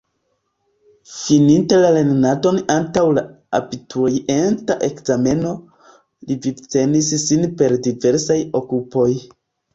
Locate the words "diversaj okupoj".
7.91-9.09